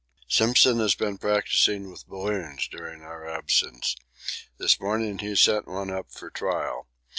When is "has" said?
0.79-0.95